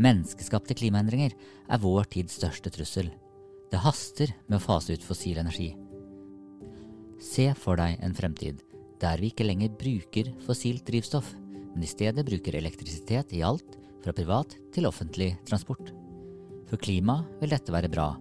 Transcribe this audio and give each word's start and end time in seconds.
Menneskeskapte 0.00 0.76
klimaendringer 0.78 1.34
er 1.68 1.82
vår 1.82 2.08
tids 2.12 2.38
største 2.38 2.72
trussel. 2.72 3.10
Det 3.72 3.80
haster 3.84 4.32
med 4.46 4.58
å 4.58 4.64
fase 4.64 4.96
ut 4.96 5.04
fossil 5.04 5.40
energi. 5.40 5.72
Se 7.22 7.50
for 7.58 7.78
deg 7.80 8.00
en 8.02 8.16
fremtid 8.16 8.62
der 9.02 9.18
vi 9.18 9.32
ikke 9.32 9.46
lenger 9.46 9.72
bruker 9.74 10.30
fossilt 10.46 10.84
drivstoff, 10.86 11.32
men 11.74 11.82
i 11.82 11.90
stedet 11.90 12.24
bruker 12.26 12.54
elektrisitet 12.54 13.32
i 13.34 13.42
alt, 13.42 13.78
fra 14.02 14.14
privat 14.14 14.54
til 14.74 14.86
offentlig 14.86 15.32
transport. 15.46 15.92
For 16.70 16.78
klimaet 16.78 17.42
vil 17.42 17.52
dette 17.54 17.74
være 17.74 17.90
bra, 17.90 18.12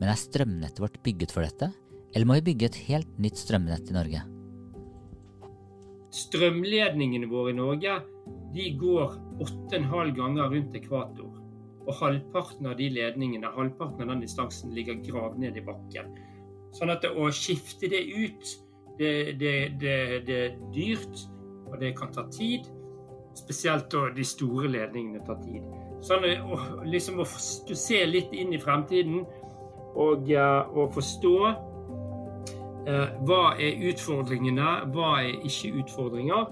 men 0.00 0.08
er 0.08 0.20
strømnettet 0.20 0.80
vårt 0.80 1.00
bygget 1.04 1.32
for 1.32 1.44
dette, 1.44 1.70
eller 2.14 2.28
må 2.28 2.36
vi 2.38 2.50
bygge 2.50 2.68
et 2.68 2.78
helt 2.88 3.18
nytt 3.20 3.40
strømnett 3.40 3.90
i 3.90 3.96
Norge? 3.96 4.22
Strømledningene 6.10 7.28
våre 7.30 7.52
i 7.52 7.56
Norge 7.56 8.00
de 8.54 8.70
går 8.78 9.14
8,5 9.40 10.14
ganger 10.16 10.50
rundt 10.54 10.76
ekvator. 10.76 11.36
Og 11.86 11.94
halvparten 11.96 12.68
av 12.70 12.76
de 12.78 12.90
ledningene, 12.92 13.50
halvparten 13.54 14.04
av 14.04 14.14
den 14.14 14.24
distansen 14.24 14.74
ligger 14.76 15.00
gravd 15.06 15.40
ned 15.42 15.56
i 15.58 15.64
bakken. 15.64 16.10
Sånn 16.76 16.92
at 16.92 17.06
å 17.08 17.30
skifte 17.34 17.90
det 17.90 18.02
ut, 18.10 18.56
det, 18.98 19.14
det, 19.40 19.54
det, 19.80 19.96
det 20.26 20.38
er 20.44 20.58
dyrt, 20.74 21.24
og 21.70 21.78
det 21.80 21.94
kan 21.98 22.12
ta 22.14 22.26
tid. 22.30 22.68
Spesielt 23.38 23.88
da 23.92 24.08
de 24.14 24.26
store 24.26 24.70
ledningene 24.70 25.22
tar 25.26 25.40
tid. 25.42 25.64
Sånn 26.04 26.24
å, 26.24 26.58
liksom 26.88 27.20
å 27.22 27.26
se 27.28 28.00
litt 28.08 28.32
inn 28.36 28.54
i 28.56 28.60
fremtiden 28.60 29.22
og, 29.98 30.30
og 30.30 30.94
forstå 30.94 31.34
eh, 31.50 33.18
hva 33.28 33.42
er 33.60 33.84
utfordringene, 33.90 34.70
hva 34.94 35.12
er 35.22 35.46
ikke 35.46 35.74
utfordringer. 35.82 36.48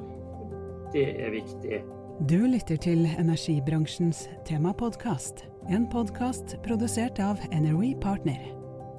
Det 0.93 1.09
er 1.21 1.33
viktig. 1.35 1.83
Du 2.29 2.39
lytter 2.49 2.79
til 2.81 3.05
energibransjens 3.21 4.25
temapodkast. 4.49 5.45
En 5.69 5.85
podkast 5.93 6.57
produsert 6.65 7.21
av 7.21 7.43
Energy 7.53 7.93
Partner. 8.01 8.41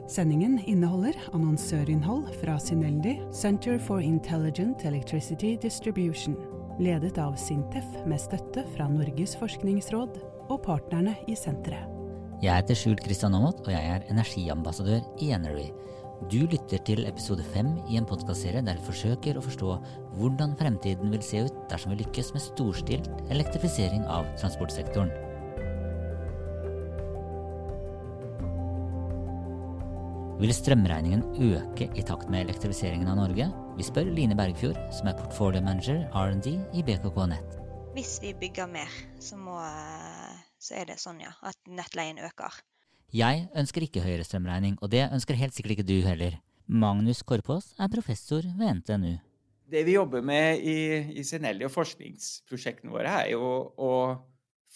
Sendingen 0.10 0.60
inneholder 0.70 1.18
annonsørinnhold 1.34 2.30
fra 2.44 2.60
Syneldi, 2.62 3.16
Center 3.34 3.80
for 3.82 4.06
Intelligent 4.06 4.86
Electricity 4.86 5.56
Distribution, 5.62 6.38
ledet 6.80 7.18
av 7.22 7.34
Sintef 7.42 7.86
med 8.06 8.22
støtte 8.22 8.64
fra 8.76 8.86
Norges 8.90 9.36
forskningsråd 9.42 10.22
og 10.50 10.62
partnerne 10.66 11.18
i 11.28 11.38
senteret. 11.38 11.90
Jeg 12.40 12.56
heter 12.56 12.78
Skjult 12.78 13.02
Kristian 13.04 13.34
Aamodt, 13.36 13.66
og 13.66 13.74
jeg 13.74 13.96
er 13.98 14.06
energiambassadør 14.14 15.02
i 15.26 15.34
Energy. 15.36 15.72
Du 16.28 16.42
lytter 16.44 16.82
til 16.84 17.06
episode 17.08 17.46
fem 17.54 17.70
i 17.88 17.96
en 17.96 18.06
podkastserie 18.08 18.60
der 18.68 18.76
vi 18.76 18.90
forsøker 18.90 19.38
å 19.40 19.44
forstå 19.46 19.76
hvordan 20.18 20.52
fremtiden 20.60 21.14
vil 21.14 21.22
se 21.24 21.46
ut 21.46 21.62
dersom 21.72 21.94
vi 21.94 22.02
lykkes 22.02 22.34
med 22.36 22.44
storstilt 22.44 23.08
elektrifisering 23.32 24.04
av 24.04 24.28
transportsektoren. 24.42 25.14
Vil 30.44 30.52
strømregningen 30.56 31.24
øke 31.54 31.88
i 31.96 32.04
takt 32.04 32.28
med 32.28 32.50
elektrifiseringen 32.50 33.08
av 33.12 33.22
Norge? 33.22 33.48
Vi 33.80 33.88
spør 33.88 34.12
Line 34.12 34.36
Bergfjord, 34.36 34.80
som 34.96 35.08
er 35.08 35.16
portfolio 35.22 35.64
manager 35.64 36.04
R&D 36.12 36.58
i 36.76 36.84
BKK 36.84 37.22
Nett. 37.32 37.56
Hvis 37.96 38.18
vi 38.24 38.36
bygger 38.44 38.68
mer, 38.72 38.92
så, 39.24 39.40
må, 39.40 39.56
så 40.60 40.82
er 40.84 40.92
det 40.92 41.00
sånn 41.00 41.24
ja, 41.24 41.32
at 41.48 41.72
nettleien 41.72 42.20
øker. 42.28 42.60
Jeg 43.10 43.48
ønsker 43.58 43.82
ikke 43.82 44.04
høyere 44.06 44.22
strømregning, 44.22 44.76
og 44.86 44.92
det 44.94 45.08
ønsker 45.10 45.38
helt 45.40 45.56
sikkert 45.56 45.80
ikke 45.80 45.88
du 45.90 45.98
heller. 46.06 46.36
Magnus 46.70 47.24
Korpås 47.26 47.72
er 47.82 47.90
professor 47.90 48.46
ved 48.46 48.84
NTNU. 48.84 49.16
Det 49.70 49.82
vi 49.88 49.96
jobber 49.96 50.22
med 50.22 50.62
i, 50.62 50.76
i 51.18 51.24
Senelli 51.26 51.66
og 51.66 51.74
forskningsprosjektene 51.74 52.94
våre, 52.94 53.16
er 53.24 53.32
jo 53.34 53.50
å 53.74 53.94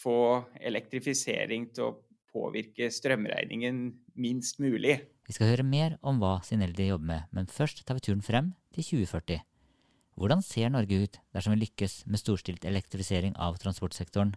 få 0.01 0.17
elektrifisering 0.65 1.67
til 1.77 1.91
å 1.91 1.95
påvirke 2.33 2.89
strømregningen 2.89 3.83
minst 4.17 4.57
mulig. 4.61 4.97
Vi 5.29 5.35
skal 5.37 5.51
høre 5.51 5.65
mer 5.67 5.99
om 6.01 6.17
hva 6.21 6.39
Sineldi 6.45 6.89
jobber 6.89 7.11
med, 7.11 7.27
men 7.37 7.49
først 7.49 7.85
tar 7.85 7.99
vi 7.99 8.05
turen 8.07 8.25
frem 8.25 8.55
til 8.73 8.87
2040. 9.05 9.45
Hvordan 10.17 10.41
ser 10.45 10.73
Norge 10.73 11.05
ut 11.05 11.21
dersom 11.33 11.53
vi 11.53 11.61
lykkes 11.67 12.03
med 12.09 12.21
storstilt 12.21 12.65
elektrifisering 12.65 13.37
av 13.37 13.61
transportsektoren? 13.61 14.33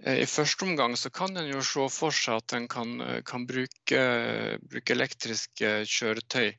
I 0.00 0.24
første 0.24 0.64
omgang 0.64 0.94
så 0.96 1.10
kan 1.12 1.36
en 1.36 1.50
jo 1.50 1.60
se 1.64 1.84
for 1.92 2.14
seg 2.14 2.40
at 2.40 2.54
en 2.56 2.66
kan, 2.72 2.92
kan 3.28 3.44
bruke, 3.48 4.04
bruke, 4.64 4.94
elektriske 4.94 5.72
kjøretøy 5.84 6.54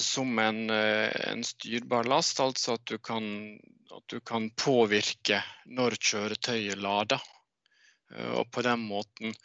som 0.00 0.38
en, 0.40 0.70
en, 0.70 1.42
styrbar 1.44 2.08
last, 2.08 2.40
altså 2.40 2.78
at 2.78 2.86
du, 2.88 2.96
kan, 3.02 3.26
at 3.92 4.04
du 4.08 4.22
kan 4.24 4.48
påvirke 4.56 5.42
når 5.66 5.98
kjøretøyet 6.00 6.80
lader. 6.80 7.20
Og 8.38 8.48
på 8.52 8.64
den 8.64 8.80
måten 8.86 9.36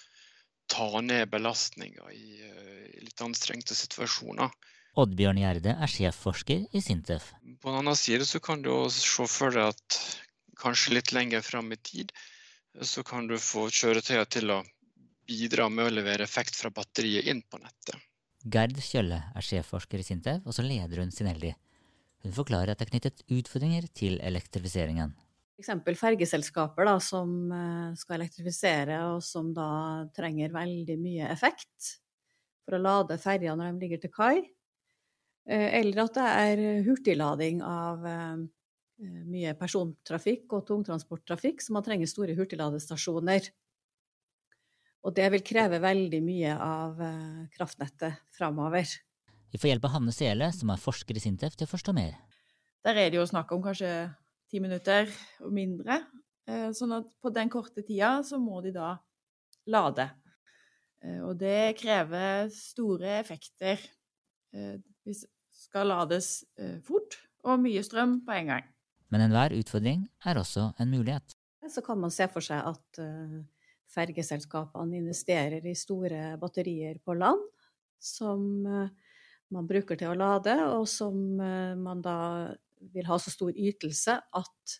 ta 0.72 0.88
ned 1.02 1.28
belastninga 1.32 2.08
i, 2.14 2.40
i, 2.40 3.04
litt 3.04 3.24
anstrengte 3.24 3.76
situasjoner. 3.76 4.54
Oddbjørn 4.98 5.40
Gjerde 5.42 5.76
er 5.76 5.92
sjefforsker 5.92 6.66
i 6.72 6.82
Sintef. 6.82 7.34
På 7.62 7.72
den 7.72 7.82
annen 7.84 8.00
side 8.00 8.26
så 8.26 8.40
kan 8.44 8.64
du 8.64 8.72
se 8.94 9.28
for 9.28 9.54
deg 9.54 9.76
at 9.76 10.00
kanskje 10.58 10.96
litt 10.96 11.14
lenger 11.14 11.44
fram 11.46 11.70
i 11.76 11.80
tid 11.84 12.16
så 12.82 13.04
kan 13.04 13.28
du 13.28 13.38
få 13.42 13.68
kjøretøyene 13.74 14.30
til 14.30 14.52
å 14.54 14.62
bidra 15.28 15.68
med 15.70 15.90
å 15.90 15.94
levere 15.98 16.26
effekt 16.28 16.56
fra 16.56 16.72
batteriet 16.74 17.28
inn 17.32 17.42
på 17.44 17.60
nettet. 17.62 17.98
Gerd 18.48 18.78
Kjølle 18.80 19.20
er 19.36 19.44
sjefforsker 19.44 20.00
i 20.00 20.06
Sintef, 20.06 20.44
og 20.46 20.56
så 20.56 20.64
leder 20.64 21.02
hun 21.02 21.12
Sinelli. 21.12 21.52
Hun 22.24 22.36
forklarer 22.36 22.74
at 22.74 22.80
det 22.80 22.88
er 22.88 22.94
knyttet 22.94 23.24
utfordringer 23.28 23.88
til 23.98 24.20
elektrifiseringen. 24.24 25.16
F.eks. 25.58 26.00
fergeselskaper 26.00 26.86
da, 26.86 26.98
som 27.02 27.32
skal 27.98 28.20
elektrifisere, 28.20 29.00
og 29.10 29.24
som 29.26 29.50
da 29.58 29.70
trenger 30.16 30.54
veldig 30.54 30.98
mye 31.02 31.32
effekt 31.34 31.98
for 32.68 32.78
å 32.78 32.84
lade 32.84 33.18
ferja 33.22 33.56
når 33.58 33.74
de 33.74 33.86
ligger 33.86 34.04
til 34.04 34.14
kai. 34.14 34.36
Eller 35.48 36.04
at 36.04 36.18
det 36.18 36.28
er 36.28 36.64
hurtiglading 36.86 37.64
av 37.66 38.06
mye 38.98 39.54
persontrafikk 39.60 40.54
og 40.58 40.66
tungtransporttrafikk, 40.68 41.62
så 41.62 41.74
man 41.76 41.86
trenger 41.86 42.10
store 42.10 42.34
hurtigladestasjoner. 42.38 43.50
Og 45.06 45.14
det 45.16 45.28
vil 45.32 45.44
kreve 45.46 45.78
veldig 45.84 46.22
mye 46.26 46.54
av 46.58 46.98
kraftnettet 47.54 48.18
framover. 48.36 48.90
Vi 49.54 49.60
får 49.62 49.70
hjelp 49.72 49.86
av 49.88 49.94
Hanne 49.94 50.12
Sele, 50.16 50.50
som 50.52 50.74
er 50.74 50.82
forsker 50.82 51.16
i 51.16 51.22
Sintef, 51.24 51.56
til 51.56 51.68
å 51.68 51.72
forstå 51.72 51.94
mer. 51.96 52.18
Der 52.84 52.98
er 53.00 53.12
det 53.14 53.20
jo 53.20 53.28
snakk 53.30 53.54
om 53.56 53.62
kanskje 53.64 53.92
ti 54.52 54.60
minutter 54.64 55.08
og 55.46 55.54
mindre. 55.56 56.02
Sånn 56.76 56.96
at 56.98 57.08
på 57.24 57.32
den 57.36 57.52
korte 57.52 57.84
tida 57.86 58.18
så 58.26 58.40
må 58.42 58.62
de 58.66 58.74
da 58.76 58.96
lade. 59.68 60.10
Og 61.28 61.38
det 61.40 61.78
krever 61.80 62.50
store 62.56 63.20
effekter. 63.22 63.80
Vi 64.52 65.16
skal 65.16 65.92
lades 65.94 66.42
fort 66.88 67.20
og 67.48 67.62
mye 67.64 67.84
strøm 67.86 68.22
på 68.26 68.36
en 68.36 68.52
gang. 68.56 68.68
Men 69.14 69.24
enhver 69.26 69.56
utfordring 69.56 70.06
er 70.26 70.40
også 70.42 70.72
en 70.82 70.92
mulighet. 70.92 71.36
Så 71.68 71.84
kan 71.84 72.00
man 72.00 72.14
se 72.14 72.28
for 72.32 72.44
seg 72.44 72.64
at 72.64 73.00
fergeselskapene 73.92 75.00
investerer 75.00 75.64
i 75.68 75.76
store 75.76 76.38
batterier 76.40 77.00
på 77.04 77.16
land, 77.16 77.42
som 78.00 78.44
man 78.64 79.68
bruker 79.68 80.00
til 80.00 80.12
å 80.12 80.18
lade, 80.20 80.56
og 80.72 80.88
som 80.92 81.18
man 81.40 82.04
da 82.04 82.18
vil 82.94 83.08
ha 83.10 83.18
så 83.20 83.34
stor 83.34 83.52
ytelse 83.52 84.16
at 84.16 84.78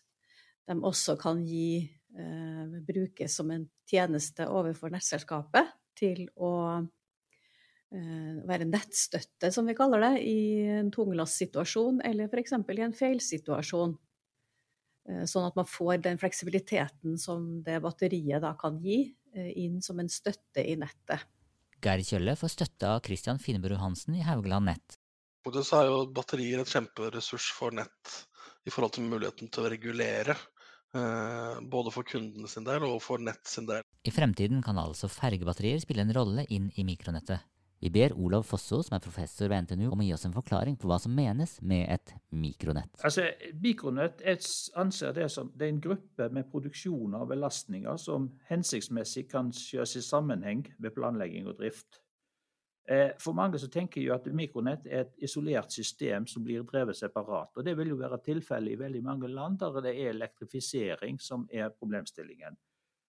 de 0.68 0.76
også 0.84 1.16
kan 1.20 1.40
gi 1.46 1.80
eh, 2.18 2.78
brukes 2.84 3.36
som 3.38 3.50
en 3.54 3.66
tjeneste 3.88 4.46
overfor 4.50 4.92
nettselskapet 4.92 5.70
til 5.98 6.26
å 6.36 6.52
eh, 6.78 8.34
være 8.48 8.68
nettstøtte, 8.68 9.50
som 9.54 9.68
vi 9.68 9.76
kaller 9.78 10.04
det, 10.04 10.12
i 10.28 10.68
en 10.78 10.92
tunglastsituasjon 10.94 12.02
eller 12.06 12.28
f.eks. 12.28 12.52
i 12.52 12.84
en 12.84 12.96
feilsituasjon. 12.96 13.96
Eh, 15.08 15.24
sånn 15.28 15.46
at 15.48 15.56
man 15.56 15.68
får 15.68 16.02
den 16.04 16.20
fleksibiliteten 16.20 17.16
som 17.20 17.62
det 17.64 17.80
batteriet 17.84 18.42
da 18.44 18.52
kan 18.60 18.78
gi, 18.82 19.00
eh, 19.34 19.52
inn 19.64 19.80
som 19.82 20.00
en 20.00 20.10
støtte 20.12 20.64
i 20.64 20.76
nettet. 20.76 21.24
Geir 21.80 22.02
Kjølle 22.02 22.34
får 22.36 22.52
støtte 22.52 22.90
av 22.90 23.00
Christian 23.06 23.38
Finnebro 23.38 23.78
Hansen 23.78 24.16
i 24.18 24.24
Haugland 24.26 24.66
Nett. 24.66 24.98
Både 25.46 25.62
så 25.64 25.80
er 25.80 25.90
jo 25.92 25.98
batterier 26.12 26.60
et 26.60 26.68
kjemperessurs 26.68 27.52
for 27.54 27.70
nett 27.70 28.14
i 28.66 28.72
forhold 28.74 28.96
til 28.96 29.06
muligheten 29.08 29.48
til 29.48 29.64
å 29.64 29.70
regulere. 29.70 30.34
Eh, 30.96 31.60
både 31.62 31.92
for 31.94 32.04
kundene 32.08 32.48
sin 32.48 32.66
del 32.66 32.84
og 32.84 32.98
for 33.04 33.22
nett 33.22 33.46
sin 33.46 33.68
del. 33.68 33.84
I 34.04 34.12
fremtiden 34.12 34.60
kan 34.64 34.80
altså 34.80 35.08
fergebatterier 35.08 35.80
spille 35.80 36.04
en 36.04 36.14
rolle 36.16 36.44
inn 36.52 36.68
i 36.76 36.84
mikronettet. 36.84 37.44
Vi 37.80 37.90
ber 37.94 38.12
Olav 38.18 38.42
Fosso, 38.42 38.80
som 38.82 38.96
er 38.96 39.02
professor 39.04 39.50
ved 39.50 39.68
NTNU, 39.68 39.92
om 39.92 40.00
å 40.02 40.06
gi 40.06 40.14
oss 40.16 40.26
en 40.26 40.34
forklaring 40.34 40.74
på 40.80 40.88
hva 40.90 40.96
som 40.98 41.14
menes 41.14 41.60
med 41.62 41.84
et 41.94 42.14
mikronett. 42.34 42.90
Altså, 43.06 43.28
Mikronett 43.62 44.24
anser 44.82 45.14
det 45.14 45.28
som 45.30 45.52
det 45.54 45.68
er 45.68 45.74
en 45.76 45.84
gruppe 45.84 46.26
med 46.34 46.50
produksjon 46.50 47.14
av 47.14 47.28
belastninger 47.30 48.00
som 48.02 48.32
hensiktsmessig 48.50 49.28
kan 49.30 49.52
kjøres 49.54 49.94
i 50.00 50.02
sammenheng 50.02 50.66
ved 50.82 50.96
planlegging 50.96 51.46
og 51.46 51.60
drift. 51.62 52.00
For 53.20 53.36
mange 53.36 53.60
så 53.60 53.68
tenker 53.68 54.00
jo 54.00 54.14
at 54.14 54.26
mikronett 54.32 54.86
er 54.88 55.04
et 55.04 55.26
isolert 55.28 55.70
system 55.70 56.26
som 56.26 56.42
blir 56.42 56.64
drevet 56.66 56.96
separat. 56.96 57.52
og 57.54 57.64
Det 57.64 57.76
vil 57.76 57.92
jo 57.92 58.00
være 58.00 58.18
tilfellet 58.24 58.72
i 58.72 58.80
veldig 58.80 59.02
mange 59.04 59.28
land 59.28 59.58
der 59.60 59.76
det 59.84 59.92
er 59.92 60.14
elektrifisering 60.14 61.20
som 61.20 61.44
er 61.52 61.68
problemstillingen. 61.68 62.56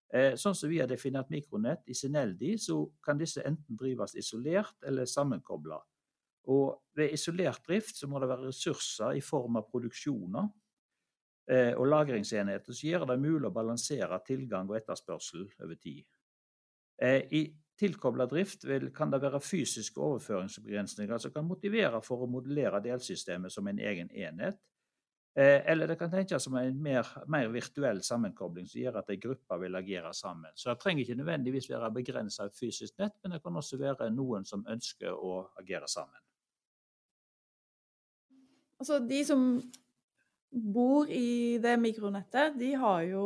Eh, 0.10 0.34
sånn 0.42 0.56
som 0.58 0.72
vi 0.72 0.80
har 0.82 0.90
definert 0.90 1.30
mikronett 1.30 1.86
i 1.90 1.94
Sineldi, 1.94 2.56
så 2.58 2.82
kan 3.06 3.20
disse 3.20 3.44
enten 3.46 3.78
drives 3.78 4.16
isolert 4.18 4.88
eller 4.88 5.06
sammenkobla. 5.06 5.78
Og 6.50 6.96
ved 6.98 7.14
isolert 7.14 7.62
drift 7.68 8.00
så 8.00 8.10
må 8.10 8.22
det 8.22 8.32
være 8.32 8.50
ressurser 8.50 9.20
i 9.20 9.22
form 9.22 9.60
av 9.60 9.68
produksjoner 9.70 10.48
eh, 11.52 11.74
og 11.76 11.86
lagringsenheter 11.92 12.74
som 12.74 12.90
gjør 12.90 13.06
det 13.12 13.20
mulig 13.22 13.52
å 13.52 13.54
balansere 13.54 14.18
tilgang 14.26 14.70
og 14.72 14.80
etterspørsel 14.80 15.46
over 15.62 15.78
tid. 15.78 16.08
Eh, 17.02 17.22
I 17.30 17.44
tilkobla 17.80 18.26
drift 18.28 18.66
vil, 18.66 18.90
kan 18.96 19.14
det 19.14 19.22
være 19.22 19.40
fysiske 19.44 20.02
overføringsbegrensninger 20.02 21.22
som 21.22 21.36
kan 21.36 21.48
motivere 21.48 22.02
for 22.04 22.26
å 22.26 22.32
modellere 22.32 22.82
delsystemet 22.84 23.54
som 23.54 23.70
en 23.70 23.80
egen 23.80 24.10
enhet, 24.10 24.58
eller 25.40 25.88
det 25.88 25.96
kan 26.00 26.12
tenkes 26.12 26.44
som 26.44 26.56
en 26.60 26.82
mer, 26.84 27.08
mer, 27.32 27.48
virtuell 27.54 28.02
sammenkobling 28.04 28.66
som 28.68 28.82
gjør 28.82 28.98
at 29.00 29.12
en 29.14 29.22
gruppe 29.24 29.60
vil 29.62 29.78
agere 29.80 30.14
sammen. 30.14 30.52
Så 30.56 30.72
det 30.72 30.82
trenger 30.82 31.06
ikke 31.06 31.20
nødvendigvis 31.20 31.70
være 31.72 31.92
begrensa 31.96 32.48
av 32.48 32.56
fysisk 32.58 32.98
nett, 33.00 33.16
men 33.24 33.36
det 33.36 33.44
kan 33.44 33.56
også 33.56 33.80
være 33.80 34.10
noen 34.12 34.48
som 34.48 34.66
ønsker 34.68 35.14
å 35.14 35.46
agere 35.62 35.88
sammen. 35.88 36.20
Altså, 38.80 39.00
de 39.04 39.24
som 39.28 39.46
bor 40.50 41.10
i 41.12 41.60
det 41.62 41.76
mikronettet, 41.80 42.56
de 42.60 42.74
har 42.80 43.02
jo 43.08 43.26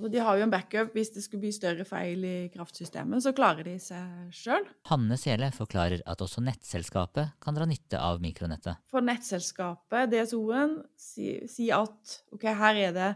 og 0.00 0.08
de 0.08 0.20
har 0.24 0.38
jo 0.38 0.44
en 0.46 0.52
backup 0.52 0.94
hvis 0.96 1.10
det 1.12 1.22
skulle 1.24 1.42
bli 1.44 1.50
større 1.52 1.84
feil 1.84 2.22
i 2.24 2.36
kraftsystemet, 2.54 3.20
så 3.24 3.34
klarer 3.36 3.66
de 3.66 3.74
seg 3.82 4.30
sjøl. 4.32 4.64
Hanne 4.88 5.18
Sele 5.20 5.50
forklarer 5.52 6.00
at 6.08 6.22
også 6.24 6.40
nettselskapet 6.44 7.34
kan 7.42 7.58
dra 7.58 7.66
nytte 7.68 8.00
av 8.00 8.22
mikronettet. 8.24 8.80
For 8.92 9.04
nettselskapet, 9.04 10.08
DSO-en, 10.14 10.78
sier 10.96 11.44
si 11.50 11.68
at 11.76 12.16
ok, 12.32 12.46
her 12.56 12.80
er 12.86 12.96
det, 12.96 13.10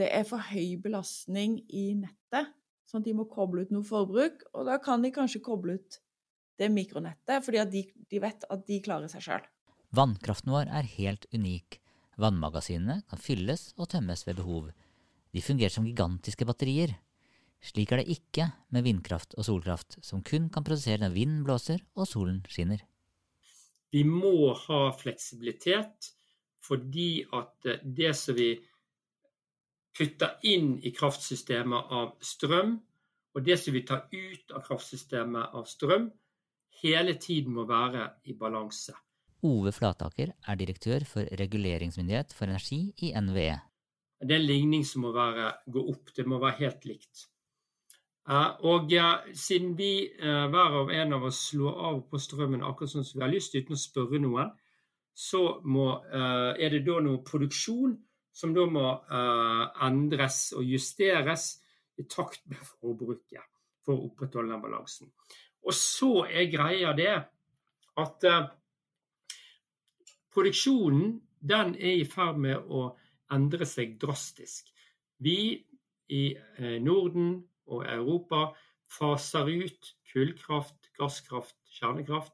det 0.00 0.10
er 0.10 0.26
for 0.26 0.42
høy 0.50 0.74
belastning 0.82 1.60
i 1.70 1.92
nettet, 2.00 2.50
sånn 2.90 3.04
at 3.04 3.06
de 3.06 3.14
må 3.18 3.28
koble 3.30 3.62
ut 3.66 3.74
noe 3.74 3.86
forbruk. 3.86 4.42
Og 4.58 4.66
da 4.66 4.80
kan 4.82 5.06
de 5.06 5.14
kanskje 5.14 5.44
koble 5.46 5.78
ut 5.78 6.00
det 6.58 6.70
mikronettet, 6.72 7.44
fordi 7.44 7.62
de, 7.70 7.84
de 8.10 8.22
vet 8.22 8.46
at 8.50 8.66
de 8.66 8.80
klarer 8.82 9.12
seg 9.12 9.22
sjøl. 9.22 9.46
Vannkraften 9.94 10.50
vår 10.50 10.72
er 10.72 10.88
helt 10.96 11.28
unik. 11.30 11.78
Vannmagasinene 12.18 13.04
kan 13.06 13.20
fylles 13.20 13.68
og 13.76 13.90
tømmes 13.92 14.24
ved 14.26 14.40
behov. 14.40 14.72
De 15.36 15.42
fungerer 15.44 15.72
som 15.72 15.84
gigantiske 15.84 16.46
batterier. 16.48 16.94
Slik 17.60 17.90
er 17.92 18.00
det 18.00 18.14
ikke 18.14 18.46
med 18.72 18.86
vindkraft 18.86 19.34
og 19.36 19.44
solkraft, 19.44 19.98
som 20.04 20.22
kun 20.24 20.46
kan 20.52 20.64
produsere 20.64 21.02
når 21.02 21.12
vinden 21.12 21.42
blåser 21.44 21.82
og 21.96 22.08
solen 22.08 22.38
skinner. 22.48 22.80
Vi 23.92 24.00
må 24.08 24.54
ha 24.66 24.80
fleksibilitet 24.96 26.12
fordi 26.64 27.26
at 27.36 27.68
det 27.84 28.14
som 28.18 28.38
vi 28.38 28.54
putter 29.96 30.40
inn 30.48 30.74
i 30.84 30.92
kraftsystemet 30.96 31.92
av 31.94 32.16
strøm, 32.24 32.74
og 33.36 33.44
det 33.44 33.58
som 33.60 33.76
vi 33.76 33.84
tar 33.86 34.08
ut 34.10 34.56
av 34.56 34.64
kraftsystemet 34.64 35.54
av 35.56 35.68
strøm, 35.68 36.08
hele 36.82 37.16
tiden 37.20 37.54
må 37.56 37.68
være 37.68 38.08
i 38.24 38.34
balanse. 38.36 38.96
Ove 39.46 39.72
Flataker 39.76 40.32
er 40.32 40.58
direktør 40.58 41.04
for 41.08 41.28
reguleringsmyndighet 41.38 42.32
for 42.34 42.48
energi 42.48 42.80
i 43.04 43.12
NVE. 43.20 43.60
Det 44.20 44.32
er 44.32 44.40
en 44.40 44.48
ligning 44.48 44.84
som 44.86 45.04
må 45.04 45.12
være, 45.12 45.50
gå 45.68 45.82
opp. 45.92 46.12
Det 46.16 46.24
må 46.28 46.38
være 46.40 46.60
helt 46.62 46.86
likt. 46.88 47.26
Uh, 48.26 48.56
og 48.66 48.90
siden 49.38 49.76
vi 49.78 50.08
uh, 50.18 50.46
hver 50.50 50.80
og 50.80 50.90
en 50.90 51.14
av 51.14 51.26
oss 51.28 51.44
slår 51.52 51.76
av 51.90 52.00
på 52.10 52.18
strømmen 52.18 52.64
akkurat 52.66 52.90
sånn 52.90 53.06
som 53.06 53.20
vi 53.20 53.26
har 53.26 53.30
lyst, 53.30 53.54
uten 53.54 53.76
å 53.76 53.78
spørre 53.78 54.18
noen, 54.22 54.50
så 55.16 55.42
må, 55.64 55.86
er 56.12 56.74
det 56.74 56.82
da 56.84 56.98
noe 57.00 57.22
produksjon 57.24 57.94
som 58.36 58.50
da 58.52 58.66
må 58.68 58.82
endres 59.86 60.50
og 60.52 60.66
justeres 60.68 61.46
i 61.96 62.04
takt 62.04 62.42
med 62.52 62.60
forbruket 62.60 63.46
for 63.80 63.94
å 63.94 64.10
opprettholde 64.10 64.52
den 64.52 64.60
balansen. 64.60 65.08
Og 65.64 65.72
så 65.72 66.26
er 66.28 66.50
greia 66.52 66.92
det 66.98 67.14
at 67.96 68.28
produksjonen 70.36 71.16
den 71.40 71.72
er 71.80 72.02
i 72.02 72.04
ferd 72.04 72.36
med 72.44 72.68
å 72.68 72.90
endrer 73.32 73.68
seg 73.68 73.96
drastisk. 74.02 74.70
Vi 75.18 75.38
i 76.12 76.22
eh, 76.36 76.78
Norden 76.82 77.40
og 77.66 77.86
Europa 77.86 78.50
faser 78.86 79.48
ut 79.50 79.94
kullkraft, 80.12 80.90
gasskraft, 80.98 81.56
kjernekraft, 81.78 82.32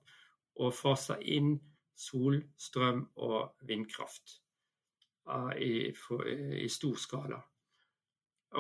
og 0.61 0.75
faser 0.77 1.23
inn 1.25 1.55
sol, 1.97 2.43
strøm 2.59 3.07
og 3.17 3.55
vindkraft 3.69 4.39
i, 5.57 5.89
i 6.61 6.69
stor 6.69 6.99
skala. 6.99 7.39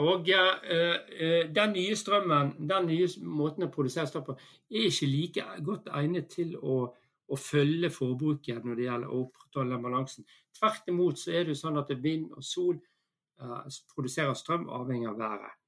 Og 0.00 0.28
eh, 0.28 1.48
Den 1.52 1.72
nye 1.72 1.96
strømmen, 1.96 2.54
den 2.68 2.86
nye 2.88 3.08
måten 3.28 3.66
å 3.66 3.72
produsere 3.72 4.08
strøm 4.08 4.24
på, 4.30 4.36
er 4.70 4.88
ikke 4.88 5.10
like 5.10 5.48
godt 5.66 5.90
egnet 5.92 6.30
til 6.32 6.54
å 6.56 6.86
å 7.28 7.38
følge 7.38 7.90
forbruket 7.92 8.64
når 8.64 8.78
det 8.78 8.86
gjelder 8.88 9.12
å 9.12 9.20
opprettholde 9.26 9.76
den 9.76 9.84
balansen. 9.86 10.26
Tvert 10.58 10.88
imot 10.92 11.20
så 11.20 11.34
er 11.38 11.48
det 11.48 11.58
sånn 11.58 11.80
at 11.80 11.92
vind 12.02 12.32
og 12.36 12.44
sol 12.44 12.76
uh, 12.76 13.62
produserer 13.94 14.34
strøm 14.38 14.68
avhengig 14.72 15.10
av 15.10 15.20
været. 15.20 15.58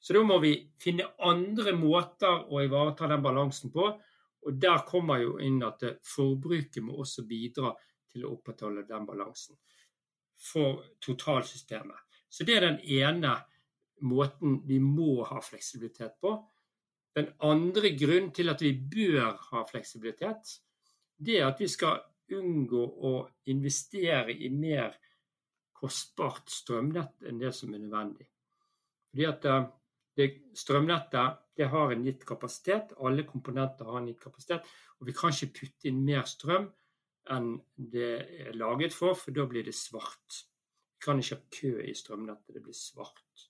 Så 0.00 0.14
da 0.14 0.22
må 0.22 0.38
vi 0.42 0.54
finne 0.78 1.08
andre 1.26 1.72
måter 1.74 2.46
å 2.52 2.62
ivareta 2.62 3.08
den 3.10 3.22
balansen 3.24 3.72
på. 3.74 3.88
Og 4.46 4.58
der 4.62 4.84
kommer 4.86 5.18
jo 5.18 5.38
inn 5.42 5.58
at 5.66 5.82
forbruket 6.06 6.84
må 6.84 7.00
også 7.02 7.24
bidra 7.26 7.72
til 8.12 8.26
å 8.26 8.36
opprettholde 8.36 8.84
den 8.86 9.06
balansen 9.08 9.58
for 10.38 10.84
totalsystemet. 11.02 11.98
Så 12.28 12.44
det 12.46 12.54
er 12.54 12.68
den 12.68 12.78
ene 12.84 13.32
måten 14.06 14.60
vi 14.68 14.78
må 14.82 15.24
ha 15.26 15.40
fleksibilitet 15.42 16.18
på. 16.20 16.36
Den 17.16 17.32
andre 17.40 17.94
grunnen 17.96 18.32
til 18.36 18.52
at 18.52 18.62
vi 18.62 18.74
bør 18.76 19.32
ha 19.50 19.64
fleksibilitet, 19.66 20.58
det 21.16 21.40
at 21.44 21.60
vi 21.60 21.68
skal 21.70 22.02
unngå 22.36 22.82
å 23.08 23.12
investere 23.52 24.34
i 24.34 24.50
mer 24.50 24.96
kostbart 25.76 26.50
strømnett 26.50 27.26
enn 27.28 27.40
det 27.40 27.52
som 27.54 27.74
er 27.74 27.82
nødvendig. 27.84 28.26
Fordi 29.12 29.28
at 29.28 29.44
eh, 29.50 29.66
det, 30.16 30.28
Strømnettet 30.56 31.42
det 31.56 31.68
har 31.72 31.92
en 31.92 32.04
gitt 32.04 32.24
kapasitet, 32.28 32.94
alle 33.00 33.24
komponenter 33.28 33.88
har 33.88 34.00
en 34.00 34.08
gitt 34.10 34.20
kapasitet. 34.20 34.66
Og 35.00 35.08
vi 35.08 35.14
kan 35.16 35.32
ikke 35.32 35.54
putte 35.60 35.88
inn 35.90 36.02
mer 36.04 36.24
strøm 36.28 36.70
enn 37.32 37.54
det 37.76 38.12
er 38.46 38.56
laget 38.56 38.94
for, 38.94 39.16
for 39.18 39.34
da 39.36 39.46
blir 39.48 39.66
det 39.66 39.74
svart. 39.76 40.42
Vi 40.96 41.04
kan 41.04 41.20
ikke 41.20 41.36
ha 41.36 41.56
kø 41.58 41.72
i 41.84 41.94
strømnettet, 41.96 42.54
det 42.54 42.64
blir 42.64 42.76
svart. 42.76 43.48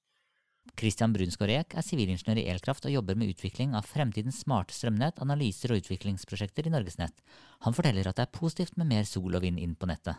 Christian 0.76 1.14
Brunsgaard 1.14 1.52
Eek 1.54 1.76
er 1.78 1.84
sivilingeniør 1.86 2.40
i 2.42 2.46
elkraft 2.52 2.88
og 2.88 2.94
jobber 2.94 3.18
med 3.18 3.30
utvikling 3.32 3.74
av 3.78 3.88
fremtidens 3.88 4.42
smarte 4.44 4.74
strømnett, 4.76 5.20
analyser 5.22 5.72
og 5.72 5.82
utviklingsprosjekter 5.82 6.68
i 6.68 6.72
Norgesnett. 6.74 7.22
Han 7.66 7.76
forteller 7.76 8.08
at 8.10 8.18
det 8.18 8.26
er 8.26 8.38
positivt 8.38 8.76
med 8.80 8.90
mer 8.90 9.08
sol 9.08 9.38
og 9.38 9.44
vind 9.44 9.62
inn 9.62 9.76
på 9.78 9.88
nettet. 9.90 10.18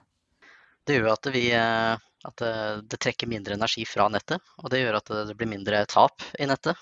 Det 0.87 0.95
gjør 0.95 1.11
at, 1.11 1.29
vi, 1.35 1.47
eh, 1.51 1.97
at 2.29 2.43
det 2.87 2.99
trekker 3.03 3.27
mindre 3.27 3.57
energi 3.57 3.83
fra 3.85 4.07
nettet, 4.07 4.39
og 4.63 4.71
det 4.71 4.85
gjør 4.85 5.01
at 5.01 5.11
det 5.27 5.35
blir 5.35 5.51
mindre 5.51 5.83
tap 5.91 6.23
i 6.39 6.47
nettet. 6.47 6.79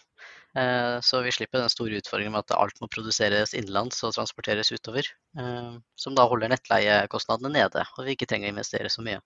Eh, 0.55 0.99
så 1.01 1.19
vi 1.21 1.31
slipper 1.35 1.59
den 1.59 1.71
store 1.71 1.99
utfordringen 1.99 2.31
med 2.31 2.45
at 2.45 2.55
alt 2.55 2.77
må 2.79 2.87
produseres 2.87 3.51
innenlands 3.57 3.99
og 4.07 4.13
transporteres 4.15 4.71
utover. 4.71 5.07
Eh, 5.37 5.73
som 5.99 6.15
da 6.15 6.27
holder 6.31 6.53
nettleiekostnadene 6.53 7.51
nede, 7.57 7.83
og 7.97 8.07
vi 8.07 8.15
ikke 8.15 8.29
trenger 8.29 8.51
å 8.51 8.55
investere 8.55 8.91
så 8.91 9.03
mye. 9.03 9.19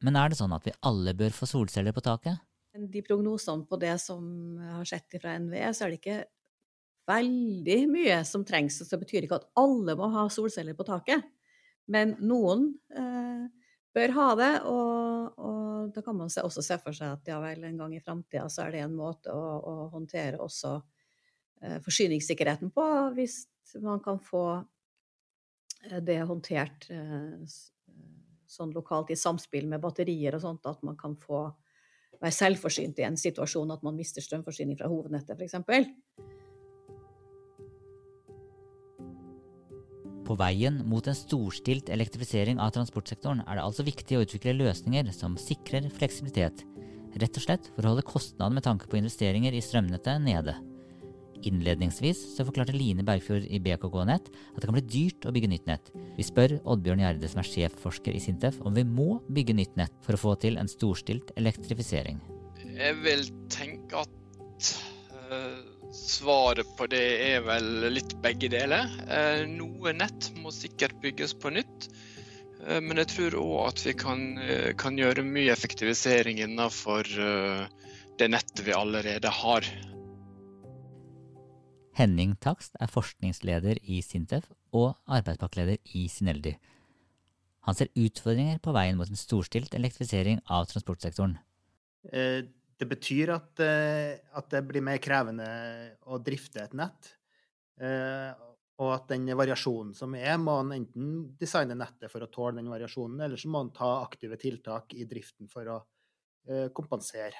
Men 0.00 0.16
er 0.16 0.32
det 0.32 0.38
sånn 0.38 0.54
at 0.56 0.64
vi 0.64 0.72
alle 0.88 1.12
bør 1.16 1.34
få 1.36 1.48
solceller 1.50 1.92
på 1.92 2.04
taket? 2.06 2.40
De 2.74 3.02
prognosene 3.02 3.66
på 3.66 3.78
det 3.80 3.96
som 4.02 4.22
jeg 4.60 4.74
har 4.76 4.88
sett 4.88 5.16
fra 5.22 5.34
NVE, 5.38 5.72
så 5.74 5.86
er 5.86 5.92
det 5.92 6.00
ikke 6.00 6.20
veldig 7.10 7.78
mye 7.90 8.20
som 8.28 8.44
trengs. 8.46 8.78
Så 8.78 8.88
det 8.92 9.02
betyr 9.04 9.26
ikke 9.26 9.40
at 9.40 9.48
alle 9.58 9.96
må 9.98 10.10
ha 10.14 10.28
solceller 10.32 10.76
på 10.78 10.86
taket. 10.86 11.24
Men 11.90 12.14
noen 12.22 12.68
eh, 12.94 13.46
bør 13.96 14.14
ha 14.14 14.28
det, 14.38 14.52
og, 14.70 15.38
og, 15.38 15.90
da 15.94 16.04
kan 16.06 16.18
man 16.20 16.30
også 16.30 16.62
se 16.62 16.76
for 16.78 16.94
seg 16.94 17.16
at 17.16 17.30
ja 17.32 17.40
vel, 17.42 17.64
en 17.66 17.80
gang 17.80 17.96
i 17.96 18.02
framtida 18.04 18.46
så 18.52 18.66
er 18.66 18.76
det 18.76 18.84
en 18.84 18.94
måte 18.94 19.32
å, 19.34 19.46
å 19.58 19.74
håndtere 19.94 20.38
også 20.38 20.76
eh, 21.64 21.80
forsyningssikkerheten 21.82 22.70
på, 22.76 22.86
hvis 23.16 23.40
man 23.82 23.98
kan 24.04 24.20
få 24.22 24.44
eh, 25.88 25.98
det 26.06 26.20
håndtert 26.30 26.86
eh, 26.94 27.42
sånn 28.50 28.74
lokalt 28.74 29.10
i 29.10 29.18
samspill 29.18 29.66
med 29.70 29.82
batterier 29.82 30.38
og 30.38 30.44
sånt, 30.44 30.70
at 30.70 30.86
man 30.86 30.98
kan 31.00 31.18
få 31.18 31.48
være 32.20 32.36
selvforsynt 32.36 33.00
i 33.00 33.06
en 33.08 33.18
situasjon 33.20 33.72
at 33.74 33.84
man 33.86 33.96
mister 33.96 34.24
strømforsyning 34.24 34.78
fra 34.78 34.90
hovednettet, 34.92 35.40
f.eks. 35.40 35.56
På 40.30 40.36
veien 40.38 40.82
mot 40.86 41.06
en 41.10 41.16
storstilt 41.16 41.88
elektrifisering 41.90 42.60
av 42.62 42.70
transportsektoren 42.76 43.42
er 43.46 43.58
det 43.58 43.64
altså 43.64 43.86
viktig 43.86 44.18
å 44.18 44.24
utvikle 44.26 44.54
løsninger 44.60 45.10
som 45.16 45.34
sikrer 45.40 45.88
fleksibilitet, 45.96 46.62
rett 47.18 47.40
og 47.40 47.46
slett 47.46 47.70
for 47.74 47.82
å 47.82 47.94
holde 47.94 48.06
kostnaden 48.06 48.60
med 48.60 48.68
tanke 48.68 48.86
på 48.86 49.00
investeringer 49.00 49.56
i 49.56 49.64
strømnettet 49.64 50.22
nede. 50.22 50.54
Innledningsvis 51.48 52.20
så 52.36 52.44
forklarte 52.48 52.76
Line 52.76 53.04
Bergfjord 53.06 53.46
i 53.48 53.60
BKK 53.62 53.96
Nett 54.08 54.28
at 54.30 54.60
det 54.60 54.68
kan 54.68 54.76
bli 54.76 54.84
dyrt 54.84 55.26
å 55.26 55.34
bygge 55.34 55.50
nytt 55.52 55.68
nett. 55.70 55.92
Vi 56.18 56.26
spør 56.26 56.58
Oddbjørn 56.60 57.04
Gjerde, 57.04 57.30
som 57.32 57.42
er 57.42 57.50
sjefforsker 57.50 58.16
i 58.16 58.22
Sintef, 58.22 58.60
om 58.66 58.76
vi 58.76 58.84
må 58.84 59.20
bygge 59.32 59.56
nytt 59.56 59.76
nett 59.80 59.94
for 60.04 60.16
å 60.16 60.22
få 60.24 60.36
til 60.42 60.60
en 60.60 60.70
storstilt 60.70 61.32
elektrifisering. 61.40 62.20
Jeg 62.70 62.96
vil 63.04 63.26
tenke 63.52 64.04
at 64.04 64.16
nett. 64.60 64.74
Svaret 65.92 66.68
på 66.78 66.86
det 66.86 67.06
er 67.34 67.42
vel 67.42 67.90
litt 67.90 68.14
begge 68.22 68.50
deler. 68.52 68.86
Noe 69.50 69.92
nett 69.92 70.30
må 70.38 70.52
sikkert 70.54 71.00
bygges 71.02 71.34
på 71.34 71.50
nytt. 71.50 71.88
Men 72.60 73.00
jeg 73.00 73.08
tror 73.14 73.38
òg 73.40 73.68
at 73.70 73.82
vi 73.86 73.94
kan, 73.96 74.20
kan, 74.78 74.98
gjøre 74.98 75.24
mye 75.24 75.50
effektivisering 75.50 76.42
innenfor 76.44 77.08
det 78.20 78.28
nettet 78.28 78.66
vi 78.66 78.76
allerede 78.76 79.32
har. 79.32 79.66
Henning 82.00 82.32
Takst 82.40 82.78
er 82.80 82.88
forskningsleder 82.88 83.76
i 83.92 83.98
Sintef 84.00 84.46
og 84.72 84.94
arbeidspakkeleder 85.04 85.82
i 85.98 86.06
Sineldi. 86.08 86.54
Han 87.68 87.76
ser 87.76 87.90
utfordringer 87.92 88.60
på 88.64 88.72
veien 88.72 88.96
mot 88.96 89.10
en 89.10 89.20
storstilt 89.20 89.74
elektrifisering 89.76 90.40
av 90.48 90.64
transportsektoren. 90.70 91.36
Eh, 92.08 92.40
det 92.80 92.88
betyr 92.88 93.34
at, 93.34 93.60
eh, 93.60 94.16
at, 94.32 94.48
det 94.48 94.62
blir 94.70 94.80
mer 94.80 94.96
krevende 95.04 95.44
å 96.08 96.16
drifte 96.24 96.62
et 96.64 96.72
nett. 96.72 97.12
Eh, 97.76 98.32
og 98.80 98.94
at 98.94 99.12
den 99.12 99.28
variasjonen 99.36 99.92
som 99.92 100.16
er, 100.16 100.38
må 100.40 100.56
en 100.62 100.72
enten 100.78 101.14
designe 101.36 101.76
nettet 101.76 102.08
for 102.08 102.24
å 102.24 102.32
tåle 102.32 102.62
den 102.62 102.72
variasjonen, 102.72 103.20
eller 103.26 103.36
så 103.36 103.52
må 103.52 103.60
en 103.60 103.74
ta 103.76 103.98
aktive 104.00 104.40
tiltak 104.40 104.96
i 104.96 105.04
driften 105.04 105.52
for 105.52 105.68
å 105.68 105.80
kompensere. 106.72 107.36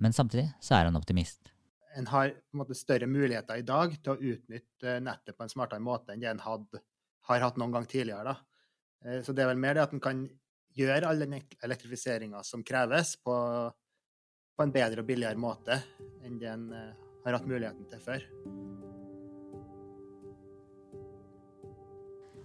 Men 0.00 0.16
samtidig 0.16 0.48
så 0.64 0.78
er 0.78 0.88
han 0.88 0.96
optimist. 0.96 1.53
En 1.94 2.08
har 2.10 2.32
en 2.32 2.58
måte 2.58 2.74
større 2.74 3.06
muligheter 3.06 3.60
i 3.60 3.66
dag 3.66 3.94
til 4.02 4.14
å 4.14 4.32
utnytte 4.34 4.98
nettet 5.04 5.36
på 5.36 5.44
en 5.46 5.52
smartere 5.52 5.82
måte 5.84 6.14
enn 6.14 6.22
det 6.22 6.32
en 6.32 6.42
hadde, 6.42 6.80
har 7.28 7.44
hatt 7.44 7.60
noen 7.60 7.74
gang 7.74 7.86
tidligere. 7.86 8.34
Da. 8.34 8.64
Eh, 9.04 9.20
så 9.22 9.32
det 9.32 9.44
er 9.44 9.52
vel 9.52 9.62
mer 9.62 9.78
det 9.78 9.84
at 9.86 9.94
en 9.94 10.02
kan 10.02 10.24
gjøre 10.74 11.06
all 11.08 11.22
den 11.22 11.38
elektrifiseringa 11.38 12.42
som 12.42 12.64
kreves, 12.66 13.14
på, 13.22 13.34
på, 14.56 14.64
en 14.64 14.74
bedre 14.74 15.04
og 15.04 15.08
billigere 15.08 15.38
måte 15.38 15.78
enn 16.24 16.40
det 16.40 16.50
en 16.50 16.66
eh, 16.74 16.90
har 17.24 17.38
hatt 17.38 17.48
muligheten 17.48 17.86
til 17.88 18.02
før. 18.04 18.26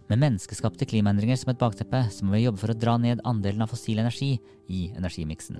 Med 0.10 0.24
menneskeskapte 0.24 0.88
klimaendringer 0.90 1.38
som 1.38 1.52
et 1.52 1.60
bakteppe, 1.62 2.00
så 2.10 2.26
må 2.26 2.34
vi 2.34 2.46
jobbe 2.46 2.62
for 2.62 2.74
å 2.74 2.78
dra 2.78 2.96
ned 3.02 3.22
andelen 3.30 3.62
av 3.66 3.70
fossil 3.70 4.02
energi 4.02 4.32
i 4.70 4.88
energimiksen. 4.98 5.60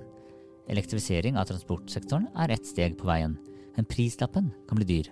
Elektrifisering 0.70 1.38
av 1.38 1.46
transportsektoren 1.50 2.26
er 2.38 2.54
ett 2.54 2.66
steg 2.66 2.96
på 2.98 3.06
veien, 3.06 3.36
men 3.76 3.88
prislappen 3.88 4.50
kan 4.68 4.78
bli 4.80 4.88
dyr. 4.88 5.10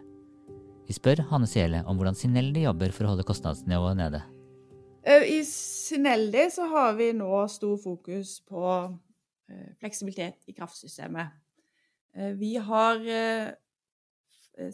Vi 0.89 0.97
spør 0.97 1.21
Hanne 1.29 1.47
Sele 1.49 1.83
om 1.85 1.99
hvordan 1.99 2.17
Sinelli 2.17 2.63
jobber 2.65 2.95
for 2.97 3.05
å 3.05 3.13
holde 3.13 3.27
kostnadsnivået 3.29 3.99
nede. 3.99 4.23
Eh, 5.09 5.25
I 5.39 5.43
Sinelli 5.45 6.47
så 6.53 6.67
har 6.73 6.95
vi 6.97 7.11
nå 7.17 7.43
stor 7.53 7.77
fokus 7.81 8.39
på 8.49 8.65
eh, 9.49 9.71
fleksibilitet 9.81 10.49
i 10.49 10.57
kraftsystemet. 10.57 11.35
Eh, 12.17 12.33
vi 12.41 12.57
har 12.57 13.05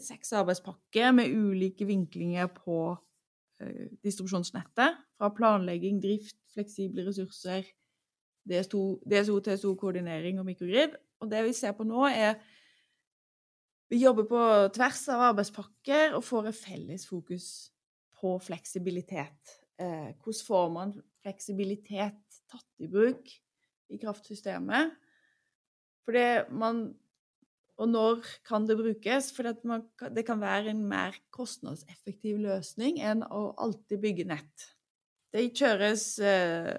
seks 0.01 0.31
arbeidspakker 0.33 1.11
med 1.13 1.29
ulike 1.29 1.85
vinklinger 1.85 2.47
på 2.49 2.95
distribusjonsnettet. 4.01 4.95
Fra 5.19 5.29
planlegging, 5.29 5.99
drift, 6.01 6.39
fleksible 6.55 7.05
ressurser, 7.05 7.67
DSO 8.49 8.97
TSO-koordinering 9.05 10.39
og 10.41 10.47
mikrogrid. 10.47 10.97
Og 11.21 11.29
det 11.29 11.43
vi 11.45 11.53
ser 11.53 11.75
på 11.77 11.85
nå, 11.85 12.01
er 12.09 12.39
Vi 13.91 14.01
jobber 14.01 14.25
på 14.29 14.41
tvers 14.73 15.03
av 15.13 15.23
arbeidspakker 15.29 16.15
og 16.17 16.25
får 16.25 16.49
et 16.49 16.57
felles 16.57 17.05
fokus 17.05 17.47
på 18.17 18.35
fleksibilitet. 18.41 19.57
Eh, 19.77 20.13
hvordan 20.23 20.45
får 20.47 20.69
man 20.73 20.93
fleksibilitet 21.21 22.39
tatt 22.49 22.81
i 22.81 22.89
bruk 22.89 23.29
i 23.93 23.99
kraftsystemet? 24.01 24.95
Fordi 26.05 26.27
man 26.51 26.87
Og 27.75 27.89
når 27.91 28.21
kan 28.47 28.63
det 28.63 28.77
brukes? 28.79 29.33
For 29.35 29.43
det 30.15 30.23
kan 30.23 30.39
være 30.39 30.71
en 30.71 30.85
mer 30.87 31.11
kostnadseffektiv 31.35 32.37
løsning 32.39 33.01
enn 33.03 33.19
å 33.27 33.49
alltid 33.59 33.99
bygge 33.99 34.25
nett. 34.29 34.67
Det 35.27 35.49
kjøres 35.51 36.05
eh, 36.23 36.71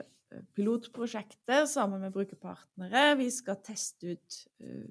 pilotprosjekter 0.57 1.67
sammen 1.69 2.01
med 2.01 2.15
brukerpartnere. 2.17 3.11
Vi 3.21 3.29
skal 3.29 3.61
teste 3.61 4.17
ut 4.17 4.39
eh, 4.65 4.89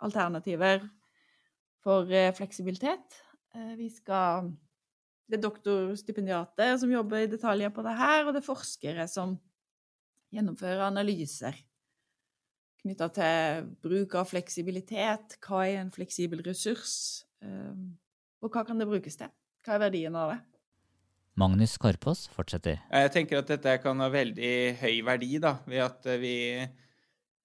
alternativer 0.00 0.80
for 1.84 2.08
fleksibilitet. 2.38 3.20
Vi 3.78 3.90
skal 3.92 4.48
det 5.28 5.38
er 5.38 5.44
doktorstipendiater 5.44 6.74
som 6.80 6.90
jobber 6.92 7.24
i 7.24 7.30
detaljer 7.30 7.72
på 7.72 7.84
det 7.84 7.94
her, 7.96 8.24
og 8.26 8.34
det 8.34 8.42
er 8.42 8.46
forskere 8.48 9.06
som 9.08 9.38
gjennomfører 10.34 10.84
analyser 10.88 11.56
knytta 12.84 13.08
til 13.16 13.68
bruk 13.84 14.16
av 14.20 14.28
fleksibilitet. 14.28 15.38
Hva 15.44 15.62
er 15.64 15.78
en 15.80 15.92
fleksibel 15.94 16.42
ressurs, 16.44 17.24
ehm, 17.40 17.94
og 18.44 18.52
hva 18.52 18.66
kan 18.68 18.80
det 18.80 18.90
brukes 18.90 19.16
til? 19.16 19.32
Hva 19.64 19.78
er 19.78 19.86
verdien 19.86 20.18
av 20.20 20.34
det? 20.34 20.40
Magnus 21.40 21.78
Korpås 21.80 22.28
fortsetter. 22.30 22.82
Jeg 22.92 23.10
tenker 23.14 23.40
at 23.40 23.48
dette 23.48 23.78
kan 23.82 23.98
ha 23.98 24.10
veldig 24.12 24.52
høy 24.82 25.00
verdi, 25.06 25.32
da, 25.42 25.56
ved 25.66 25.82
at 25.82 26.04
vi 26.20 26.36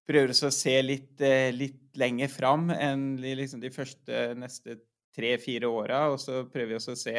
prøver 0.09 0.33
å 0.33 0.51
se 0.53 0.75
litt, 0.81 1.21
eh, 1.21 1.51
litt 1.53 1.97
lenger 1.99 2.31
fram 2.31 2.69
enn 2.73 3.17
liksom 3.21 3.61
de 3.61 3.69
første 3.73 4.33
neste 4.39 4.79
tre-fire 5.15 5.69
åra, 5.69 6.07
og 6.13 6.17
så 6.21 6.43
prøver 6.49 6.73
vi 6.73 6.77
også 6.79 6.95
å 6.95 6.99
se 6.99 7.15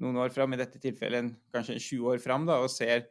noen 0.00 0.20
år 0.20 0.32
fram, 0.32 0.52
i 0.52 0.60
dette 0.60 0.80
tilfellet 0.80 1.34
kanskje 1.52 1.78
20 1.80 2.10
år 2.12 2.22
fram, 2.22 2.46
da, 2.48 2.60
og 2.60 2.72
ser 2.72 3.06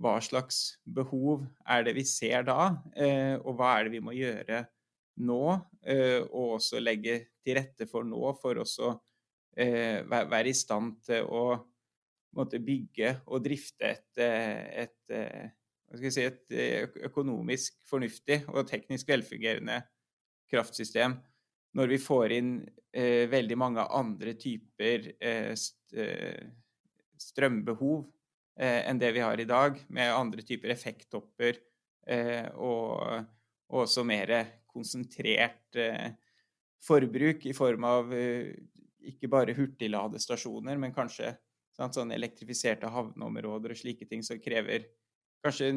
hva 0.00 0.16
slags 0.24 0.78
behov 0.88 1.44
er 1.68 1.84
det 1.84 1.94
vi 1.98 2.04
ser 2.08 2.44
da, 2.48 2.72
eh, 2.96 3.36
og 3.40 3.56
hva 3.58 3.74
er 3.76 3.86
det 3.86 3.94
vi 3.96 4.04
må 4.04 4.16
gjøre 4.16 4.64
nå, 5.20 5.42
eh, 5.84 6.20
og 6.24 6.56
også 6.56 6.80
legge 6.80 7.18
til 7.44 7.60
rette 7.60 7.88
for 7.88 8.08
nå, 8.08 8.32
for 8.40 8.60
også 8.60 8.96
være 9.60 10.48
i 10.48 10.56
stand 10.56 10.94
til 11.04 11.26
å 11.26 11.58
måtte 12.38 12.60
bygge 12.62 13.10
og 13.26 13.42
drifte 13.44 13.90
et, 13.90 14.20
et, 14.22 15.16
si, 15.98 16.22
et 16.22 17.02
økonomisk 17.08 17.80
fornuftig 17.88 18.42
og 18.52 18.68
teknisk 18.70 19.08
velfungerende 19.10 19.80
kraftsystem. 20.50 21.16
Når 21.78 21.92
vi 21.92 21.98
får 22.02 22.34
inn 22.34 22.54
eh, 22.92 23.26
veldig 23.30 23.58
mange 23.58 23.84
andre 23.94 24.34
typer 24.38 25.12
eh, 25.22 25.52
eh, 25.94 26.48
strømbehov 27.20 28.00
eh, 28.58 28.80
enn 28.88 29.00
det 29.00 29.12
vi 29.14 29.22
har 29.22 29.40
i 29.40 29.48
dag, 29.48 29.78
med 29.88 30.14
andre 30.14 30.44
typer 30.46 30.74
effekttopper 30.74 31.60
eh, 32.10 32.48
og, 32.56 32.98
og, 33.70 33.84
også 33.84 34.04
mer 34.06 34.34
konsentrert 34.70 35.78
eh, 35.78 36.10
forbruk 36.82 37.46
i 37.46 37.54
form 37.54 37.84
av 37.84 38.12
ikke 39.10 39.28
bare 39.32 39.54
hurtigladestasjoner, 39.56 40.78
men 40.80 40.94
kanskje 40.96 41.34
sant, 41.76 41.96
sånn 41.96 42.12
elektrifiserte 42.14 42.88
havneområder 42.92 43.74
og 43.74 43.80
slike 43.80 44.08
ting 44.08 44.24
som 44.24 44.40
krever 44.42 44.86
kanskje 45.44 45.70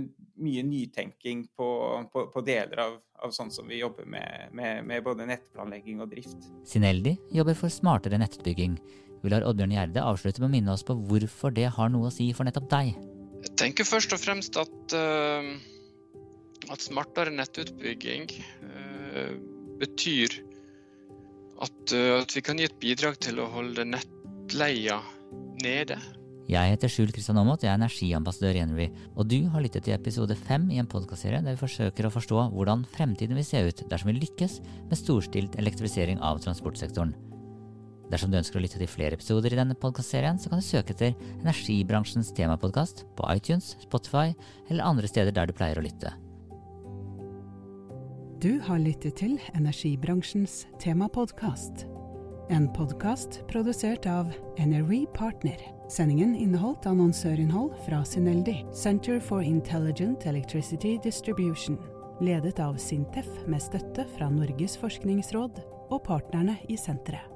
mye 0.43 0.63
nytenking 0.67 1.45
på, 1.57 1.67
på, 2.11 2.25
på 2.33 2.43
deler 2.45 2.81
av, 2.83 2.97
av, 3.23 3.31
sånn 3.35 3.51
som 3.53 3.69
vi 3.69 3.79
jobber 3.79 4.07
med, 4.09 4.51
med, 4.55 4.83
med, 4.87 5.03
både 5.05 5.27
nettplanlegging 5.29 6.03
og 6.03 6.11
drift. 6.11 6.49
Sineldi 6.67 7.15
jobber 7.35 7.57
for 7.57 7.73
smartere 7.73 8.19
nettutbygging. 8.21 8.77
Vi 9.23 9.31
lar 9.31 9.45
Oddbjørn 9.47 9.75
Gjerde 9.77 10.03
avslutte 10.03 10.43
med 10.43 10.49
å 10.49 10.53
minne 10.57 10.73
oss 10.75 10.83
på 10.83 10.97
hvorfor 11.07 11.53
det 11.55 11.69
har 11.77 11.91
noe 11.93 12.09
å 12.09 12.13
si 12.13 12.27
for 12.35 12.47
nettopp 12.47 12.67
deg. 12.73 12.95
Jeg 13.43 13.55
tenker 13.59 13.87
først 13.87 14.15
og 14.15 14.19
fremst 14.19 14.57
at, 14.59 14.95
uh, 14.95 15.53
at 16.71 16.83
smartere 16.83 17.31
nettutbygging 17.31 18.27
uh, 18.67 19.35
betyr 19.79 20.35
at, 21.63 21.95
uh, 21.95 22.19
at 22.19 22.35
vi 22.35 22.43
kan 22.43 22.59
gi 22.59 22.67
et 22.67 22.79
bidrag 22.83 23.19
til 23.23 23.39
å 23.43 23.47
holde 23.51 23.87
nettleia 23.87 24.99
nede. 25.63 25.99
Jeg 26.43 26.73
heter 26.73 26.91
Skjul 26.91 27.11
Kristian 27.15 27.37
Aamodt, 27.39 27.61
jeg 27.63 27.71
er 27.71 27.77
energiambassadør 27.79 28.57
i 28.57 28.61
Energy, 28.65 29.03
og 29.15 29.29
du 29.31 29.37
har 29.53 29.63
lyttet 29.63 29.85
til 29.85 29.95
episode 29.95 30.35
fem 30.35 30.65
i 30.75 30.79
en 30.81 30.89
podkastserie 30.91 31.39
der 31.39 31.55
vi 31.55 31.61
forsøker 31.61 32.09
å 32.09 32.11
forstå 32.11 32.41
hvordan 32.51 32.83
fremtiden 32.91 33.39
vil 33.39 33.45
se 33.47 33.61
ut 33.63 33.83
dersom 33.87 34.11
vi 34.11 34.17
lykkes 34.17 34.57
med 34.89 34.99
storstilt 34.99 35.55
elektrifisering 35.61 36.19
av 36.19 36.41
transportsektoren. 36.43 37.13
Dersom 38.11 38.33
du 38.33 38.37
ønsker 38.41 38.59
å 38.59 38.63
lytte 38.65 38.81
til 38.81 38.91
flere 38.91 39.15
episoder 39.15 39.55
i 39.55 39.59
denne 39.61 39.77
podkastserien, 39.79 40.35
så 40.35 40.51
kan 40.51 40.59
du 40.59 40.67
søke 40.67 40.91
etter 40.91 41.15
energibransjens 41.39 42.33
temapodkast 42.35 43.05
på 43.15 43.29
iTunes, 43.31 43.77
Spotify 43.85 44.35
eller 44.67 44.83
andre 44.83 45.07
steder 45.07 45.31
der 45.31 45.47
du 45.47 45.55
pleier 45.55 45.79
å 45.79 45.85
lytte. 45.85 46.11
Du 48.43 48.59
har 48.67 48.83
lyttet 48.83 49.15
til 49.21 49.37
energibransjens 49.55 50.65
temapodkast. 50.83 51.85
En 52.51 52.67
podkast 52.75 53.39
produsert 53.47 54.03
av 54.11 54.35
Energy 54.59 55.05
Partner. 55.15 55.55
Sendingen 55.91 56.35
inneholdt 56.35 56.85
annonsørinnhold 56.87 57.73
fra 57.85 57.99
Sineldi, 58.07 58.63
Center 58.73 59.19
for 59.19 59.43
Intelligent 59.43 60.25
Electricity 60.25 60.95
Distribution, 61.03 61.77
ledet 62.23 62.59
av 62.63 62.79
Sintef 62.79 63.27
med 63.47 63.61
støtte 63.61 64.07
fra 64.15 64.31
Norges 64.31 64.77
forskningsråd 64.79 65.61
og 65.91 66.03
partnerne 66.07 66.57
i 66.71 66.79
senteret. 66.79 67.32